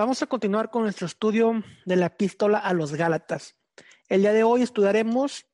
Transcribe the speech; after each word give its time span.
Vamos 0.00 0.22
a 0.22 0.26
continuar 0.26 0.70
con 0.70 0.84
nuestro 0.84 1.06
estudio 1.06 1.62
de 1.84 1.94
la 1.94 2.06
epístola 2.06 2.56
a 2.58 2.72
los 2.72 2.94
Gálatas. 2.94 3.58
El 4.08 4.22
día 4.22 4.32
de 4.32 4.44
hoy 4.44 4.62
estudiaremos 4.62 5.44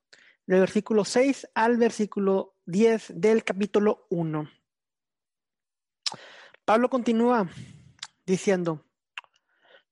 del 0.47 0.61
versículo 0.61 1.05
6 1.05 1.49
al 1.53 1.79
versículo 1.79 2.55
10 2.67 3.15
del 3.17 3.43
capítulo 3.43 4.07
1. 4.09 4.49
Pablo 6.65 6.89
continúa 6.89 7.51
diciendo, 8.25 8.85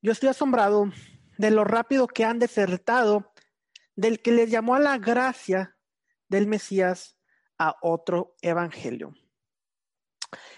yo 0.01 0.13
estoy 0.13 0.29
asombrado 0.29 0.89
de 1.37 1.51
lo 1.51 1.65
rápido 1.65 2.07
que 2.07 2.25
han 2.25 2.39
desertado 2.39 3.33
del 3.97 4.23
que 4.23 4.31
les 4.31 4.53
llamó 4.53 4.77
a 4.77 4.79
la 4.79 4.99
gracia 4.99 5.77
del 6.29 6.47
Mesías 6.47 7.17
a 7.59 7.75
otro 7.83 8.37
evangelio. 8.41 9.17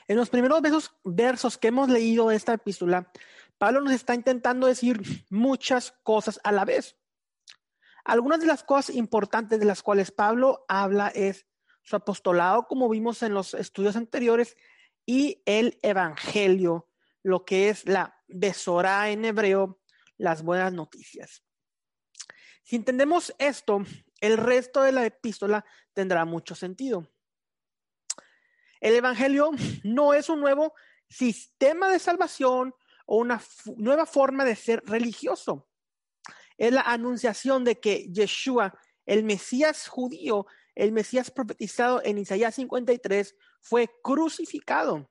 En 0.06 0.16
los 0.16 0.30
primeros 0.30 0.60
versos, 1.02 1.58
que 1.58 1.68
hemos 1.68 1.88
leído 1.88 2.28
de 2.28 2.36
esta 2.36 2.52
epístola, 2.52 3.10
Pablo 3.58 3.80
nos 3.80 3.92
está 3.92 4.14
intentando 4.14 4.66
decir 4.66 5.00
muchas 5.30 5.92
cosas 6.02 6.40
a 6.44 6.52
la 6.52 6.64
vez. 6.64 6.96
Algunas 8.04 8.40
de 8.40 8.46
las 8.46 8.62
cosas 8.62 8.94
importantes 8.94 9.58
de 9.58 9.64
las 9.66 9.82
cuales 9.82 10.10
Pablo 10.10 10.64
habla 10.68 11.08
es 11.08 11.46
su 11.82 11.96
apostolado, 11.96 12.66
como 12.66 12.88
vimos 12.88 13.22
en 13.22 13.34
los 13.34 13.54
estudios 13.54 13.96
anteriores, 13.96 14.56
y 15.04 15.42
el 15.46 15.78
evangelio, 15.82 16.88
lo 17.22 17.44
que 17.44 17.68
es 17.68 17.86
la 17.86 18.22
besora 18.28 19.10
en 19.10 19.24
hebreo, 19.24 19.80
las 20.18 20.42
buenas 20.42 20.72
noticias. 20.72 21.42
Si 22.62 22.74
entendemos 22.74 23.32
esto, 23.38 23.82
el 24.20 24.36
resto 24.36 24.82
de 24.82 24.92
la 24.92 25.06
epístola 25.06 25.64
tendrá 25.92 26.24
mucho 26.24 26.54
sentido. 26.54 27.08
El 28.80 28.94
Evangelio 28.94 29.50
no 29.84 30.14
es 30.14 30.28
un 30.28 30.40
nuevo 30.40 30.74
sistema 31.08 31.88
de 31.88 31.98
salvación 31.98 32.74
o 33.06 33.18
una 33.18 33.40
nueva 33.76 34.04
forma 34.06 34.44
de 34.44 34.56
ser 34.56 34.82
religioso. 34.84 35.68
Es 36.58 36.72
la 36.72 36.82
anunciación 36.82 37.64
de 37.64 37.80
que 37.80 38.08
Yeshua, 38.12 38.78
el 39.06 39.24
Mesías 39.24 39.88
judío, 39.88 40.46
el 40.74 40.92
Mesías 40.92 41.30
profetizado 41.30 42.02
en 42.04 42.18
Isaías 42.18 42.54
53, 42.56 43.34
fue 43.60 43.88
crucificado 44.02 45.10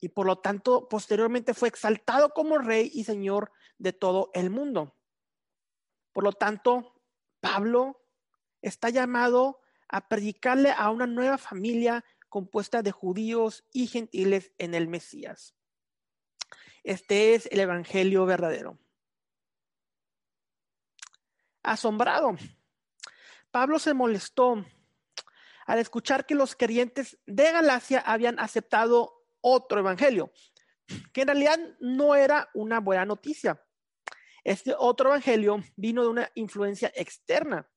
y 0.00 0.08
por 0.08 0.26
lo 0.26 0.36
tanto 0.40 0.88
posteriormente 0.88 1.54
fue 1.54 1.68
exaltado 1.68 2.30
como 2.30 2.58
rey 2.58 2.90
y 2.92 3.04
señor 3.04 3.52
de 3.78 3.92
todo 3.92 4.32
el 4.34 4.50
mundo. 4.50 4.96
Por 6.12 6.24
lo 6.24 6.32
tanto, 6.32 7.00
Pablo 7.40 8.02
está 8.60 8.90
llamado 8.90 9.60
a 9.88 10.08
predicarle 10.08 10.72
a 10.72 10.90
una 10.90 11.06
nueva 11.06 11.38
familia 11.38 12.04
compuesta 12.28 12.82
de 12.82 12.90
judíos 12.90 13.64
y 13.72 13.86
gentiles 13.86 14.52
en 14.58 14.74
el 14.74 14.88
Mesías. 14.88 15.54
Este 16.84 17.34
es 17.34 17.46
el 17.52 17.60
Evangelio 17.60 18.26
verdadero. 18.26 18.78
Asombrado, 21.62 22.36
Pablo 23.52 23.78
se 23.78 23.94
molestó 23.94 24.64
al 25.66 25.78
escuchar 25.78 26.26
que 26.26 26.34
los 26.34 26.56
creyentes 26.56 27.18
de 27.24 27.52
Galacia 27.52 28.00
habían 28.00 28.40
aceptado 28.40 29.26
otro 29.40 29.78
evangelio, 29.78 30.32
que 31.12 31.22
en 31.22 31.28
realidad 31.28 31.58
no 31.78 32.14
era 32.14 32.50
una 32.54 32.80
buena 32.80 33.04
noticia. 33.04 33.62
Este 34.42 34.74
otro 34.76 35.10
evangelio 35.10 35.62
vino 35.76 36.02
de 36.02 36.08
una 36.08 36.30
influencia 36.34 36.92
externa. 36.96 37.68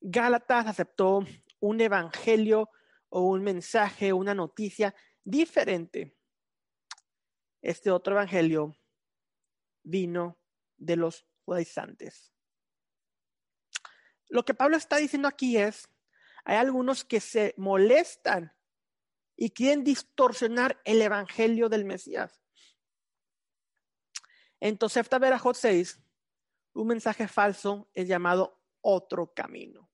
Gálatas 0.00 0.66
aceptó 0.66 1.24
un 1.60 1.80
evangelio 1.80 2.68
o 3.08 3.22
un 3.22 3.42
mensaje, 3.42 4.12
una 4.12 4.34
noticia 4.34 4.94
diferente. 5.24 6.14
Este 7.66 7.90
otro 7.90 8.14
evangelio 8.14 8.76
vino 9.82 10.38
de 10.76 10.94
los 10.94 11.26
judaizantes. 11.44 12.32
Lo 14.28 14.44
que 14.44 14.54
Pablo 14.54 14.76
está 14.76 14.98
diciendo 14.98 15.26
aquí 15.26 15.56
es, 15.56 15.88
hay 16.44 16.58
algunos 16.58 17.04
que 17.04 17.18
se 17.18 17.54
molestan 17.56 18.54
y 19.34 19.50
quieren 19.50 19.82
distorsionar 19.82 20.80
el 20.84 21.02
evangelio 21.02 21.68
del 21.68 21.84
Mesías. 21.84 22.40
En 24.60 24.78
Tosefta 24.78 25.18
Berajot 25.18 25.56
6, 25.56 26.00
un 26.74 26.86
mensaje 26.86 27.26
falso 27.26 27.90
es 27.94 28.06
llamado 28.06 28.62
otro 28.80 29.34
camino, 29.34 29.90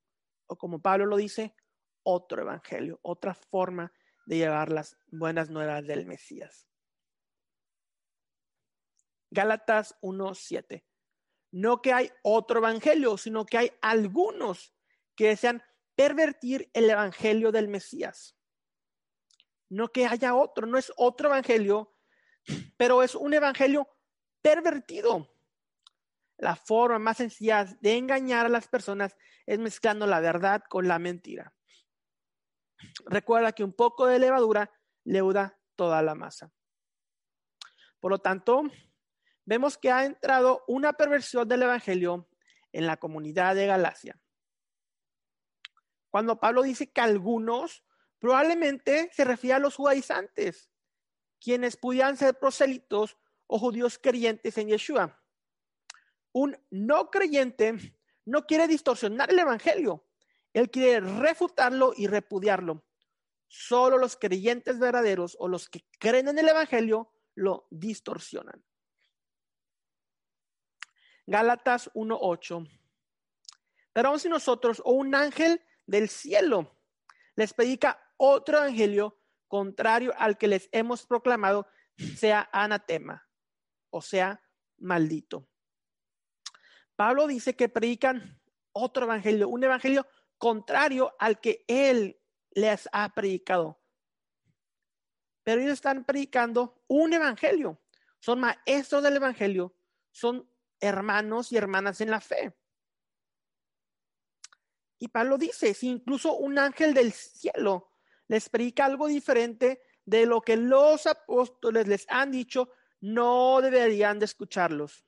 o 0.47 0.59
como 0.59 0.83
Pablo 0.83 1.07
lo 1.07 1.17
dice, 1.17 1.57
otro 2.03 2.43
evangelio, 2.43 3.01
otra 3.01 3.33
forma 3.33 3.95
de 4.27 4.37
llevar 4.37 4.71
las 4.71 4.99
buenas 5.07 5.49
nuevas 5.49 5.87
del 5.87 6.05
Mesías. 6.05 6.69
Gálatas 9.33 9.97
1:7. 10.01 10.85
No 11.51 11.83
que 11.83 11.93
hay 11.93 12.11
otro 12.23 12.61
evangelio, 12.61 13.19
sino 13.19 13.45
que 13.45 13.59
hay 13.59 13.73
algunos 13.81 14.75
que 15.17 15.29
desean 15.29 15.63
pervertir 15.95 16.71
el 16.73 16.89
evangelio 16.89 17.53
del 17.53 17.69
Mesías 17.69 18.37
no 19.73 19.89
que 19.89 20.07
haya 20.07 20.35
otro, 20.35 20.67
no 20.67 20.77
es 20.77 20.93
otro 20.97 21.29
evangelio, 21.29 21.97
pero 22.77 23.03
es 23.03 23.15
un 23.15 23.33
evangelio 23.33 23.89
pervertido. 24.43 25.35
La 26.37 26.57
forma 26.57 26.99
más 26.99 27.17
sencilla 27.17 27.65
de 27.81 27.97
engañar 27.97 28.45
a 28.45 28.51
las 28.51 28.69
personas 28.69 29.17
es 29.47 29.59
mezclando 29.59 30.07
la 30.07 30.21
verdad 30.21 30.63
con 30.69 30.89
la 30.89 30.99
mentira. 30.99 31.55
Recuerda 33.07 33.53
que 33.53 33.65
un 33.65 33.73
poco 33.73 34.07
de 34.07 34.19
levadura 34.19 34.71
leuda 35.05 35.59
toda 35.75 36.03
la 36.03 36.15
masa. 36.15 36.53
Por 37.99 38.11
lo 38.11 38.19
tanto, 38.19 38.65
vemos 39.45 39.79
que 39.79 39.91
ha 39.91 40.05
entrado 40.05 40.65
una 40.69 40.93
perversión 40.93 41.49
del 41.49 41.63
evangelio 41.63 42.29
en 42.73 42.87
la 42.87 42.97
comunidad 42.97 43.55
de 43.55 43.67
Galacia. 43.67 44.19
Cuando 46.11 46.39
Pablo 46.39 46.63
dice 46.63 46.91
que 46.91 47.01
algunos 47.01 47.85
Probablemente 48.23 49.11
se 49.13 49.25
refiere 49.25 49.55
a 49.55 49.59
los 49.59 49.75
judaizantes, 49.75 50.71
quienes 51.41 51.77
pudieran 51.77 52.17
ser 52.17 52.39
prosélitos 52.39 53.19
o 53.49 53.59
judíos 53.59 53.99
creyentes 53.99 54.57
en 54.59 54.69
Yeshua. 54.69 55.21
Un 56.31 56.57
no 56.71 57.11
creyente 57.11 57.77
no 58.25 58.47
quiere 58.47 58.69
distorsionar 58.69 59.33
el 59.33 59.41
evangelio, 59.41 60.07
él 60.53 60.71
quiere 60.71 61.01
refutarlo 61.01 61.95
y 61.97 62.07
repudiarlo. 62.07 62.85
Solo 63.49 63.99
los 63.99 64.17
creyentes 64.17 64.79
verdaderos 64.79 65.37
o 65.41 65.49
los 65.49 65.69
que 65.69 65.85
creen 65.99 66.29
en 66.29 66.39
el 66.39 66.49
evangelio 66.49 67.11
lo 67.35 67.67
distorsionan. 67.73 68.65
Gálatas 71.27 71.91
1:8. 71.95 72.67
Pero 73.93 74.09
aún 74.09 74.21
si 74.21 74.29
nosotros 74.29 74.83
o 74.85 74.93
un 74.93 75.15
ángel 75.15 75.63
del 75.87 76.09
cielo 76.09 76.77
les 77.35 77.53
predica 77.55 78.01
otro 78.17 78.59
evangelio 78.59 79.19
contrario 79.49 80.15
al 80.17 80.39
que 80.39 80.49
les 80.49 80.69
hemos 80.73 81.07
proclamado 81.07 81.67
sea 82.17 82.49
anatema, 82.53 83.29
o 83.91 84.01
sea, 84.01 84.43
maldito. 84.79 85.49
Pablo 86.97 87.27
dice 87.27 87.55
que 87.57 87.69
predican 87.69 88.41
otro 88.73 89.05
evangelio, 89.05 89.49
un 89.49 89.65
evangelio 89.65 90.07
contrario 90.39 91.15
al 91.19 91.41
que 91.41 91.65
él 91.69 92.21
les 92.51 92.89
ha 92.93 93.09
predicado. 93.15 93.81
Pero 95.43 95.61
ellos 95.61 95.75
están 95.75 96.05
predicando 96.05 96.83
un 96.87 97.13
evangelio. 97.13 97.81
Son 98.19 98.41
maestros 98.41 99.03
del 99.03 99.17
evangelio, 99.17 99.75
son 100.11 100.49
hermanos 100.83 101.53
y 101.53 101.57
hermanas 101.57 102.03
en 102.03 102.11
la 102.11 102.21
fe. 102.21 102.55
Y 104.99 105.09
Pablo 105.09 105.39
dice, 105.39 105.73
si 105.75 105.89
incluso 105.89 106.37
un 106.37 106.59
ángel 106.59 106.93
del 106.93 107.13
cielo 107.13 107.91
les 108.29 108.49
predica 108.49 108.85
algo 108.85 109.07
diferente 109.07 109.83
de 110.05 110.27
lo 110.27 110.43
que 110.43 110.57
los 110.57 111.07
apóstoles 111.07 111.89
les 111.89 112.07
han 112.09 112.31
dicho, 112.31 112.71
no 113.01 113.61
deberían 113.61 114.19
de 114.19 114.27
escucharlos. 114.27 115.05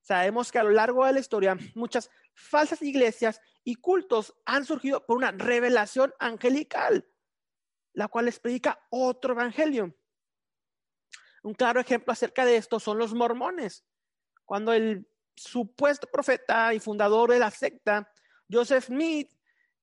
Sabemos 0.00 0.50
que 0.50 0.58
a 0.58 0.62
lo 0.62 0.70
largo 0.70 1.04
de 1.04 1.12
la 1.12 1.20
historia 1.20 1.56
muchas 1.74 2.10
falsas 2.34 2.80
iglesias 2.82 3.40
y 3.64 3.74
cultos 3.74 4.34
han 4.46 4.64
surgido 4.64 5.04
por 5.04 5.18
una 5.18 5.32
revelación 5.32 6.14
angelical, 6.18 7.06
la 7.92 8.08
cual 8.08 8.24
les 8.24 8.40
predica 8.40 8.86
otro 8.90 9.34
evangelio. 9.34 9.94
Un 11.42 11.54
claro 11.54 11.80
ejemplo 11.80 12.12
acerca 12.12 12.44
de 12.44 12.56
esto 12.56 12.80
son 12.80 12.98
los 12.98 13.14
mormones. 13.14 13.84
Cuando 14.48 14.72
el 14.72 15.06
supuesto 15.36 16.06
profeta 16.10 16.72
y 16.72 16.80
fundador 16.80 17.32
de 17.32 17.38
la 17.38 17.50
secta, 17.50 18.10
Joseph 18.50 18.86
Smith, 18.86 19.30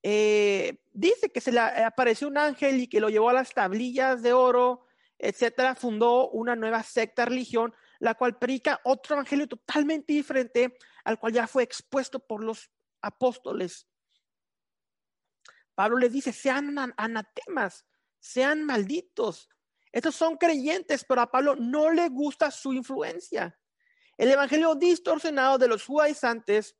eh, 0.01 0.81
dice 0.91 1.31
que 1.31 1.39
se 1.39 1.51
le 1.51 1.59
apareció 1.59 2.27
un 2.27 2.39
ángel 2.39 2.81
y 2.81 2.88
que 2.88 3.00
lo 3.00 3.09
llevó 3.09 3.29
a 3.29 3.33
las 3.33 3.53
tablillas 3.53 4.23
de 4.23 4.33
oro, 4.33 4.88
etcétera, 5.19 5.75
fundó 5.75 6.31
una 6.31 6.56
nueva 6.56 6.81
secta 6.81 7.25
religión, 7.25 7.75
la 8.00 8.15
cual 8.15 8.39
predica 8.39 8.81
otro 8.85 9.17
evangelio 9.17 9.47
totalmente 9.47 10.13
diferente 10.13 10.75
al 11.03 11.19
cual 11.19 11.33
ya 11.33 11.45
fue 11.45 11.62
expuesto 11.62 12.17
por 12.17 12.44
los 12.44 12.71
apóstoles. 13.03 13.88
Pablo 15.75 16.00
les 16.00 16.12
dice, 16.12 16.33
sean 16.33 16.75
anatemas, 16.97 17.85
sean 18.19 18.63
malditos. 18.63 19.47
Estos 19.91 20.15
son 20.15 20.38
creyentes, 20.38 21.06
pero 21.07 21.21
a 21.21 21.29
Pablo 21.29 21.56
no 21.56 21.91
le 21.91 22.09
gusta 22.09 22.50
su 22.50 22.73
influencia. 22.73 23.56
El 24.17 24.31
evangelio 24.31 24.75
distorsionado 24.75 25.57
de 25.57 25.67
los 25.67 25.85
judaizantes 25.85 26.75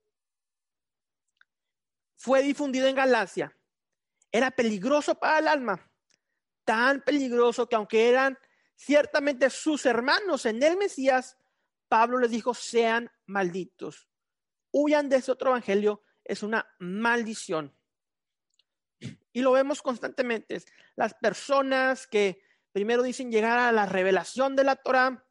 fue 2.16 2.42
difundido 2.42 2.88
en 2.88 2.96
Galacia. 2.96 3.56
Era 4.32 4.52
peligroso 4.52 5.16
para 5.16 5.40
el 5.40 5.48
alma, 5.48 5.92
tan 6.64 7.02
peligroso 7.02 7.68
que 7.68 7.76
aunque 7.76 8.10
eran 8.10 8.38
ciertamente 8.76 9.50
sus 9.50 9.86
hermanos 9.86 10.46
en 10.46 10.62
el 10.64 10.78
Mesías, 10.78 11.38
Pablo 11.88 12.18
les 12.20 12.32
dijo, 12.32 12.54
sean 12.54 13.12
malditos. 13.26 14.10
Huyan 14.72 15.08
de 15.10 15.18
ese 15.18 15.32
otro 15.32 15.50
evangelio, 15.50 16.04
es 16.24 16.44
una 16.44 16.68
maldición. 16.80 17.74
Y 19.32 19.42
lo 19.42 19.52
vemos 19.52 19.82
constantemente. 19.82 20.62
Las 20.96 21.14
personas 21.14 22.08
que 22.08 22.42
primero 22.72 23.04
dicen 23.04 23.32
llegar 23.32 23.60
a 23.60 23.72
la 23.72 23.86
revelación 23.86 24.56
de 24.56 24.64
la 24.64 24.76
Torah, 24.76 25.26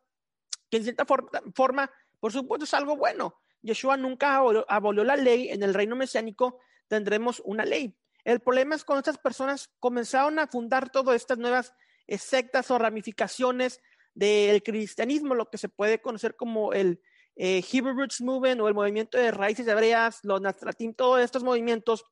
que 0.74 0.78
en 0.78 0.82
cierta 0.82 1.06
forma, 1.54 1.88
por 2.18 2.32
supuesto, 2.32 2.64
es 2.64 2.74
algo 2.74 2.96
bueno. 2.96 3.40
Yeshua 3.62 3.96
nunca 3.96 4.42
abolió 4.66 5.04
la 5.04 5.14
ley, 5.14 5.50
en 5.50 5.62
el 5.62 5.72
reino 5.72 5.94
mesiánico 5.94 6.58
tendremos 6.88 7.40
una 7.44 7.64
ley. 7.64 7.96
El 8.24 8.40
problema 8.40 8.74
es 8.74 8.84
cuando 8.84 8.98
estas 8.98 9.18
personas 9.18 9.70
comenzaron 9.78 10.40
a 10.40 10.48
fundar 10.48 10.90
todas 10.90 11.14
estas 11.14 11.38
nuevas 11.38 11.72
eh, 12.08 12.18
sectas 12.18 12.72
o 12.72 12.78
ramificaciones 12.78 13.80
del 14.14 14.64
cristianismo, 14.64 15.36
lo 15.36 15.48
que 15.48 15.58
se 15.58 15.68
puede 15.68 16.02
conocer 16.02 16.34
como 16.34 16.72
el 16.72 17.00
eh, 17.36 17.62
Hebrew 17.72 17.96
Roots 17.96 18.20
Movement 18.20 18.60
o 18.60 18.66
el 18.66 18.74
movimiento 18.74 19.16
de 19.16 19.30
raíces 19.30 19.68
hebreas, 19.68 20.18
los 20.24 20.40
Nastratim, 20.40 20.92
todos 20.92 21.20
estos 21.20 21.44
movimientos 21.44 22.04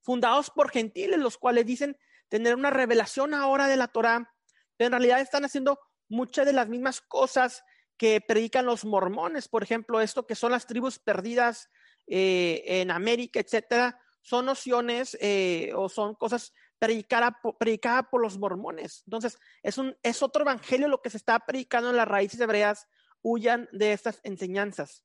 fundados 0.00 0.48
por 0.48 0.70
gentiles, 0.70 1.18
los 1.18 1.36
cuales 1.36 1.66
dicen 1.66 1.98
tener 2.30 2.54
una 2.54 2.70
revelación 2.70 3.34
ahora 3.34 3.68
de 3.68 3.76
la 3.76 3.88
Torah, 3.88 4.34
pero 4.78 4.86
en 4.86 4.92
realidad 4.92 5.20
están 5.20 5.44
haciendo 5.44 5.78
muchas 6.08 6.46
de 6.46 6.52
las 6.52 6.68
mismas 6.68 7.00
cosas 7.00 7.64
que 7.96 8.20
predican 8.20 8.64
los 8.66 8.84
mormones, 8.84 9.48
por 9.48 9.62
ejemplo, 9.62 10.00
esto 10.00 10.26
que 10.26 10.34
son 10.34 10.52
las 10.52 10.66
tribus 10.66 10.98
perdidas 10.98 11.68
eh, 12.06 12.62
en 12.66 12.90
América, 12.90 13.40
etcétera, 13.40 14.00
son 14.22 14.46
nociones 14.46 15.16
eh, 15.20 15.72
o 15.74 15.88
son 15.88 16.14
cosas 16.14 16.52
predicadas 16.78 17.34
predicada 17.58 18.04
por 18.04 18.22
los 18.22 18.38
mormones. 18.38 19.02
Entonces, 19.06 19.38
es, 19.62 19.78
un, 19.78 19.96
es 20.02 20.22
otro 20.22 20.42
evangelio 20.42 20.88
lo 20.88 21.02
que 21.02 21.10
se 21.10 21.16
está 21.16 21.40
predicando 21.40 21.90
en 21.90 21.96
las 21.96 22.06
raíces 22.06 22.40
hebreas, 22.40 22.86
huyan 23.20 23.68
de 23.72 23.92
estas 23.92 24.20
enseñanzas. 24.22 25.04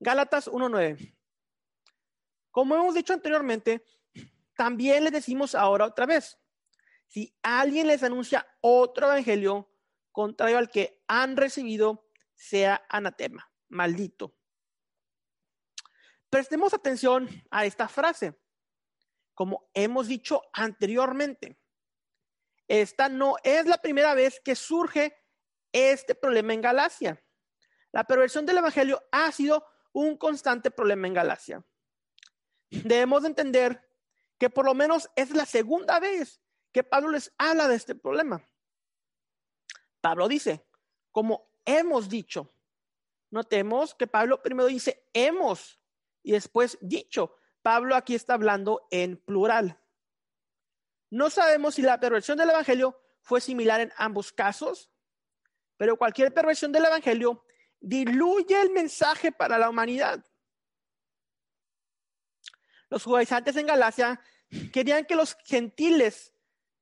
Gálatas 0.00 0.48
1.9. 0.48 1.16
Como 2.50 2.74
hemos 2.74 2.94
dicho 2.94 3.12
anteriormente, 3.12 3.84
también 4.56 5.04
les 5.04 5.12
decimos 5.12 5.54
ahora 5.54 5.86
otra 5.86 6.06
vez, 6.06 6.38
si 7.14 7.32
alguien 7.44 7.86
les 7.86 8.02
anuncia 8.02 8.44
otro 8.60 9.06
evangelio 9.06 9.70
contrario 10.10 10.58
al 10.58 10.68
que 10.68 11.00
han 11.06 11.36
recibido, 11.36 12.10
sea 12.34 12.84
anatema, 12.88 13.48
maldito. 13.68 14.34
Prestemos 16.28 16.74
atención 16.74 17.28
a 17.52 17.66
esta 17.66 17.86
frase. 17.86 18.36
Como 19.32 19.70
hemos 19.74 20.08
dicho 20.08 20.42
anteriormente, 20.52 21.56
esta 22.66 23.08
no 23.08 23.36
es 23.44 23.66
la 23.66 23.78
primera 23.78 24.14
vez 24.14 24.40
que 24.44 24.56
surge 24.56 25.16
este 25.70 26.16
problema 26.16 26.52
en 26.52 26.62
Galacia. 26.62 27.24
La 27.92 28.02
perversión 28.02 28.44
del 28.44 28.58
Evangelio 28.58 29.00
ha 29.12 29.30
sido 29.30 29.64
un 29.92 30.16
constante 30.16 30.72
problema 30.72 31.06
en 31.06 31.14
Galacia. 31.14 31.64
Debemos 32.70 33.24
entender 33.24 33.88
que 34.36 34.50
por 34.50 34.64
lo 34.64 34.74
menos 34.74 35.08
es 35.14 35.30
la 35.30 35.46
segunda 35.46 36.00
vez 36.00 36.40
que 36.74 36.82
Pablo 36.82 37.12
les 37.12 37.32
habla 37.38 37.68
de 37.68 37.76
este 37.76 37.94
problema. 37.94 38.44
Pablo 40.00 40.26
dice, 40.26 40.66
como 41.12 41.48
hemos 41.64 42.08
dicho, 42.08 42.52
notemos 43.30 43.94
que 43.94 44.08
Pablo 44.08 44.42
primero 44.42 44.66
dice 44.66 45.06
hemos 45.12 45.80
y 46.24 46.32
después 46.32 46.76
dicho. 46.80 47.36
Pablo 47.62 47.94
aquí 47.94 48.16
está 48.16 48.34
hablando 48.34 48.88
en 48.90 49.16
plural. 49.16 49.80
No 51.10 51.30
sabemos 51.30 51.76
si 51.76 51.82
la 51.82 52.00
perversión 52.00 52.36
del 52.36 52.50
Evangelio 52.50 53.00
fue 53.20 53.40
similar 53.40 53.80
en 53.80 53.92
ambos 53.96 54.32
casos, 54.32 54.90
pero 55.76 55.96
cualquier 55.96 56.34
perversión 56.34 56.72
del 56.72 56.86
Evangelio 56.86 57.44
diluye 57.78 58.60
el 58.60 58.70
mensaje 58.70 59.30
para 59.30 59.58
la 59.58 59.70
humanidad. 59.70 60.24
Los 62.90 63.04
judaizantes 63.04 63.54
en 63.54 63.68
Galacia 63.68 64.20
querían 64.72 65.04
que 65.04 65.14
los 65.14 65.36
gentiles 65.44 66.33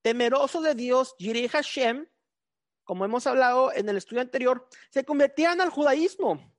temerosos 0.03 0.63
de 0.63 0.75
Dios, 0.75 1.15
Yireh 1.19 1.49
Hashem, 1.49 2.07
como 2.85 3.05
hemos 3.05 3.27
hablado 3.27 3.73
en 3.73 3.89
el 3.89 3.97
estudio 3.97 4.21
anterior, 4.21 4.69
se 4.91 5.05
convirtieran 5.05 5.61
al 5.61 5.71
judaísmo. 5.71 6.53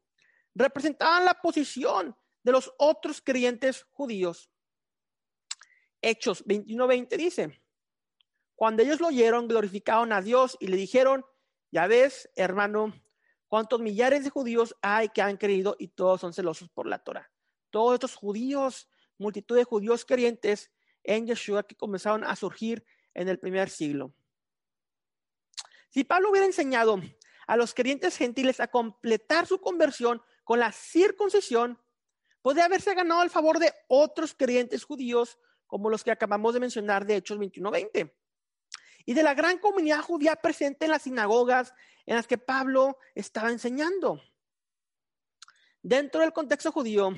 Representaban 0.55 1.25
la 1.25 1.35
posición 1.35 2.15
de 2.43 2.51
los 2.51 2.73
otros 2.77 3.21
creyentes 3.21 3.85
judíos. 3.91 4.49
Hechos 6.01 6.43
21:20 6.45 7.17
dice, 7.17 7.61
cuando 8.55 8.83
ellos 8.83 8.99
lo 8.99 9.07
oyeron, 9.07 9.47
glorificaron 9.47 10.13
a 10.13 10.21
Dios 10.21 10.57
y 10.59 10.67
le 10.67 10.77
dijeron, 10.77 11.25
ya 11.71 11.87
ves, 11.87 12.29
hermano, 12.35 12.93
cuántos 13.47 13.81
millares 13.81 14.23
de 14.23 14.29
judíos 14.29 14.75
hay 14.81 15.09
que 15.09 15.21
han 15.21 15.37
creído 15.37 15.75
y 15.79 15.89
todos 15.89 16.21
son 16.21 16.33
celosos 16.33 16.69
por 16.69 16.87
la 16.87 16.99
Torah. 16.99 17.31
Todos 17.71 17.95
estos 17.95 18.15
judíos 18.15 18.87
multitud 19.17 19.55
de 19.55 19.63
judíos 19.63 20.05
creyentes 20.05 20.71
en 21.03 21.27
Yeshua 21.27 21.63
que 21.63 21.75
comenzaron 21.75 22.23
a 22.23 22.35
surgir 22.35 22.85
en 23.13 23.29
el 23.29 23.39
primer 23.39 23.69
siglo. 23.69 24.13
Si 25.89 26.03
Pablo 26.03 26.31
hubiera 26.31 26.45
enseñado 26.45 27.01
a 27.45 27.57
los 27.57 27.73
creyentes 27.73 28.17
gentiles 28.17 28.59
a 28.59 28.67
completar 28.67 29.45
su 29.45 29.61
conversión 29.61 30.21
con 30.43 30.59
la 30.59 30.71
circuncisión, 30.71 31.79
podría 32.41 32.65
haberse 32.65 32.93
ganado 32.93 33.23
el 33.23 33.29
favor 33.29 33.59
de 33.59 33.73
otros 33.87 34.33
creyentes 34.33 34.83
judíos, 34.83 35.37
como 35.67 35.89
los 35.89 36.03
que 36.03 36.11
acabamos 36.11 36.53
de 36.53 36.59
mencionar 36.59 37.05
de 37.05 37.17
Hechos 37.17 37.37
21:20, 37.37 38.13
y 39.05 39.13
de 39.13 39.23
la 39.23 39.33
gran 39.33 39.57
comunidad 39.57 40.01
judía 40.01 40.35
presente 40.35 40.85
en 40.85 40.91
las 40.91 41.03
sinagogas 41.03 41.73
en 42.05 42.15
las 42.15 42.27
que 42.27 42.37
Pablo 42.37 42.97
estaba 43.15 43.49
enseñando. 43.49 44.21
Dentro 45.81 46.21
del 46.21 46.33
contexto 46.33 46.71
judío, 46.71 47.11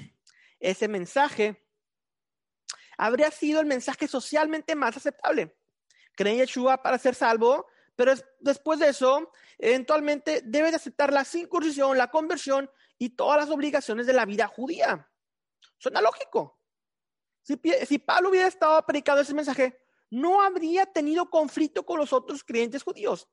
ese 0.59 0.87
mensaje 0.87 1.63
habría 2.97 3.31
sido 3.31 3.61
el 3.61 3.67
mensaje 3.67 4.07
socialmente 4.07 4.75
más 4.75 4.97
aceptable. 4.97 5.55
Creen 6.15 6.39
en 6.39 6.45
Yeshua 6.45 6.81
para 6.81 6.97
ser 6.97 7.15
salvo, 7.15 7.67
pero 7.95 8.13
después 8.39 8.79
de 8.79 8.89
eso, 8.89 9.31
eventualmente 9.57 10.41
debe 10.43 10.69
de 10.69 10.77
aceptar 10.77 11.13
la 11.13 11.23
circuncisión, 11.23 11.97
la 11.97 12.11
conversión 12.11 12.69
y 12.97 13.09
todas 13.09 13.39
las 13.39 13.49
obligaciones 13.49 14.07
de 14.07 14.13
la 14.13 14.25
vida 14.25 14.47
judía. 14.47 15.09
Suena 15.77 16.01
lógico. 16.01 16.59
Si, 17.41 17.59
si 17.85 17.99
Pablo 17.99 18.29
hubiera 18.29 18.47
estado 18.47 18.81
predicando 18.85 19.21
ese 19.21 19.33
mensaje, 19.33 19.79
no 20.09 20.41
habría 20.41 20.85
tenido 20.85 21.29
conflicto 21.29 21.85
con 21.85 21.99
los 21.99 22.13
otros 22.13 22.43
creyentes 22.43 22.83
judíos. 22.83 23.27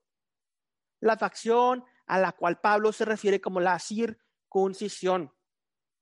La 1.01 1.17
facción 1.17 1.85
a 2.07 2.19
la 2.19 2.33
cual 2.33 2.61
Pablo 2.61 2.93
se 2.93 3.05
refiere 3.05 3.41
como 3.41 3.61
la 3.61 3.79
circuncisión. 3.79 5.33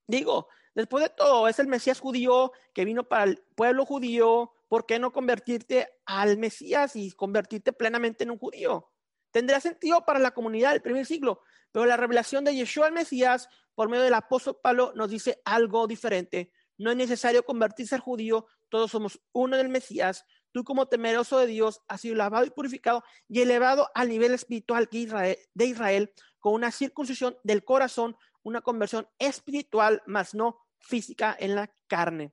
Digo, 0.06 0.48
Después 0.74 1.02
de 1.02 1.10
todo, 1.10 1.48
es 1.48 1.58
el 1.58 1.66
Mesías 1.66 2.00
judío 2.00 2.52
que 2.72 2.84
vino 2.84 3.04
para 3.04 3.24
el 3.24 3.38
pueblo 3.54 3.84
judío. 3.84 4.52
¿Por 4.70 4.86
qué 4.86 5.00
no 5.00 5.10
convertirte 5.10 5.88
al 6.06 6.38
Mesías 6.38 6.94
y 6.94 7.10
convertirte 7.10 7.72
plenamente 7.72 8.22
en 8.22 8.30
un 8.30 8.38
judío? 8.38 8.92
Tendría 9.32 9.58
sentido 9.58 10.04
para 10.04 10.20
la 10.20 10.30
comunidad 10.30 10.70
del 10.70 10.80
primer 10.80 11.06
siglo, 11.06 11.42
pero 11.72 11.86
la 11.86 11.96
revelación 11.96 12.44
de 12.44 12.54
Yeshua 12.54 12.86
al 12.86 12.92
Mesías 12.92 13.48
por 13.74 13.88
medio 13.88 14.04
del 14.04 14.14
apóstol 14.14 14.60
Pablo 14.62 14.92
nos 14.94 15.10
dice 15.10 15.42
algo 15.44 15.88
diferente. 15.88 16.52
No 16.78 16.92
es 16.92 16.96
necesario 16.96 17.44
convertirse 17.44 17.96
al 17.96 18.00
judío, 18.00 18.46
todos 18.68 18.92
somos 18.92 19.20
uno 19.32 19.56
del 19.56 19.70
Mesías. 19.70 20.24
Tú 20.52 20.62
como 20.62 20.86
temeroso 20.86 21.38
de 21.38 21.48
Dios 21.48 21.80
has 21.88 22.02
sido 22.02 22.14
lavado 22.14 22.44
y 22.44 22.50
purificado 22.50 23.02
y 23.26 23.40
elevado 23.40 23.88
al 23.96 24.08
nivel 24.08 24.34
espiritual 24.34 24.88
de 24.92 25.64
Israel 25.64 26.12
con 26.38 26.54
una 26.54 26.70
circuncisión 26.70 27.36
del 27.42 27.64
corazón 27.64 28.16
una 28.42 28.60
conversión 28.60 29.08
espiritual, 29.18 30.02
más 30.06 30.34
no 30.34 30.58
física 30.78 31.36
en 31.38 31.54
la 31.54 31.70
carne. 31.86 32.32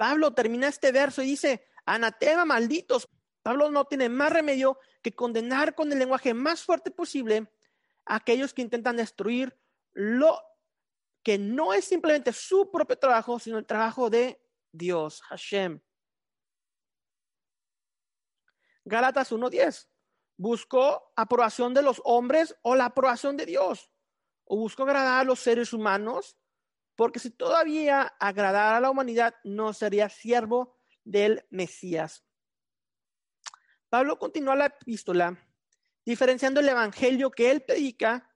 Pablo 0.00 0.32
termina 0.32 0.66
este 0.66 0.92
verso 0.92 1.20
y 1.20 1.26
dice, 1.26 1.62
anatema 1.84 2.46
malditos. 2.46 3.06
Pablo 3.42 3.70
no 3.70 3.84
tiene 3.84 4.08
más 4.08 4.32
remedio 4.32 4.78
que 5.02 5.14
condenar 5.14 5.74
con 5.74 5.92
el 5.92 5.98
lenguaje 5.98 6.32
más 6.32 6.62
fuerte 6.62 6.90
posible 6.90 7.52
a 8.06 8.14
aquellos 8.14 8.54
que 8.54 8.62
intentan 8.62 8.96
destruir 8.96 9.60
lo 9.92 10.40
que 11.22 11.36
no 11.36 11.74
es 11.74 11.84
simplemente 11.84 12.32
su 12.32 12.70
propio 12.70 12.98
trabajo, 12.98 13.38
sino 13.38 13.58
el 13.58 13.66
trabajo 13.66 14.08
de 14.08 14.42
Dios, 14.72 15.20
Hashem. 15.20 15.82
Gálatas 18.86 19.32
1.10. 19.32 19.86
¿Buscó 20.38 21.12
aprobación 21.14 21.74
de 21.74 21.82
los 21.82 22.00
hombres 22.06 22.56
o 22.62 22.74
la 22.74 22.86
aprobación 22.86 23.36
de 23.36 23.44
Dios? 23.44 23.90
o 24.52 24.56
busco 24.56 24.82
agradar 24.82 25.20
a 25.20 25.24
los 25.24 25.38
seres 25.38 25.72
humanos, 25.72 26.36
porque 27.00 27.18
si 27.18 27.30
todavía 27.30 28.14
agradara 28.20 28.76
a 28.76 28.80
la 28.82 28.90
humanidad, 28.90 29.34
no 29.42 29.72
sería 29.72 30.10
siervo 30.10 30.76
del 31.02 31.46
Mesías. 31.48 32.26
Pablo 33.88 34.18
continúa 34.18 34.54
la 34.54 34.66
epístola 34.66 35.34
diferenciando 36.04 36.60
el 36.60 36.68
evangelio 36.68 37.30
que 37.30 37.50
él 37.50 37.62
predica 37.62 38.30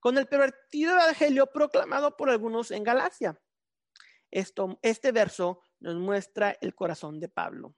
con 0.00 0.18
el 0.18 0.26
pervertido 0.26 0.92
evangelio 0.92 1.46
proclamado 1.46 2.14
por 2.14 2.28
algunos 2.28 2.70
en 2.72 2.84
Galacia. 2.84 3.40
Esto, 4.30 4.78
este 4.82 5.12
verso 5.12 5.62
nos 5.78 5.94
muestra 5.96 6.58
el 6.60 6.74
corazón 6.74 7.20
de 7.20 7.30
Pablo. 7.30 7.74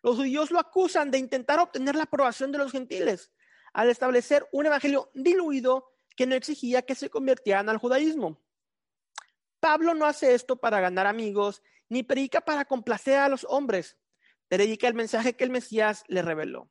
Los 0.00 0.14
judíos 0.14 0.52
lo 0.52 0.60
acusan 0.60 1.10
de 1.10 1.18
intentar 1.18 1.58
obtener 1.58 1.96
la 1.96 2.04
aprobación 2.04 2.52
de 2.52 2.58
los 2.58 2.70
gentiles 2.70 3.32
al 3.72 3.90
establecer 3.90 4.48
un 4.52 4.66
evangelio 4.66 5.10
diluido 5.12 5.90
que 6.14 6.28
no 6.28 6.36
exigía 6.36 6.82
que 6.82 6.94
se 6.94 7.10
convirtieran 7.10 7.68
al 7.68 7.78
judaísmo. 7.78 8.45
Pablo 9.60 9.94
no 9.94 10.06
hace 10.06 10.34
esto 10.34 10.56
para 10.56 10.80
ganar 10.80 11.06
amigos, 11.06 11.62
ni 11.88 12.02
predica 12.02 12.40
para 12.40 12.64
complacer 12.64 13.18
a 13.18 13.28
los 13.28 13.44
hombres, 13.48 13.96
predica 14.48 14.88
el 14.88 14.94
mensaje 14.94 15.36
que 15.36 15.44
el 15.44 15.50
Mesías 15.50 16.04
le 16.08 16.22
reveló. 16.22 16.70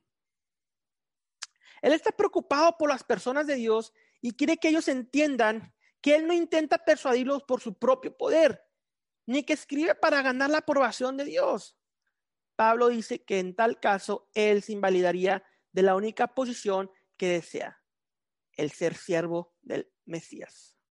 Él 1.82 1.92
está 1.92 2.12
preocupado 2.12 2.76
por 2.78 2.88
las 2.88 3.04
personas 3.04 3.46
de 3.46 3.56
Dios 3.56 3.92
y 4.20 4.32
quiere 4.32 4.56
que 4.56 4.68
ellos 4.68 4.88
entiendan 4.88 5.74
que 6.00 6.14
Él 6.16 6.26
no 6.26 6.32
intenta 6.32 6.84
persuadirlos 6.84 7.42
por 7.42 7.60
su 7.60 7.78
propio 7.78 8.16
poder, 8.16 8.64
ni 9.26 9.42
que 9.42 9.52
escribe 9.52 9.94
para 9.94 10.22
ganar 10.22 10.50
la 10.50 10.58
aprobación 10.58 11.16
de 11.16 11.24
Dios. 11.24 11.76
Pablo 12.54 12.88
dice 12.88 13.22
que 13.24 13.38
en 13.38 13.54
tal 13.54 13.80
caso 13.80 14.28
Él 14.34 14.62
se 14.62 14.72
invalidaría 14.72 15.44
de 15.72 15.82
la 15.82 15.94
única 15.94 16.34
posición 16.34 16.90
que 17.16 17.28
desea, 17.28 17.82
el 18.52 18.70
ser 18.70 18.94
siervo 18.94 19.54
del 19.62 19.92
Mesías. 20.04 20.75